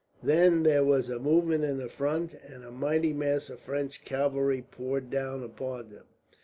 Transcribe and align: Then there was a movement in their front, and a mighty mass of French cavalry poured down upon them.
Then 0.23 0.63
there 0.63 0.83
was 0.83 1.11
a 1.11 1.19
movement 1.19 1.63
in 1.63 1.77
their 1.77 1.87
front, 1.87 2.33
and 2.33 2.63
a 2.63 2.71
mighty 2.71 3.13
mass 3.13 3.51
of 3.51 3.59
French 3.59 4.03
cavalry 4.03 4.63
poured 4.63 5.11
down 5.11 5.43
upon 5.43 5.91
them. 5.91 6.05